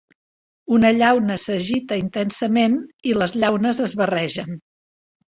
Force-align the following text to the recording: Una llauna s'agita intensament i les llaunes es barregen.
Una 0.75 0.89
llauna 0.99 1.35
s'agita 1.43 1.99
intensament 2.03 2.77
i 3.11 3.13
les 3.19 3.35
llaunes 3.43 3.83
es 3.89 3.93
barregen. 4.01 4.57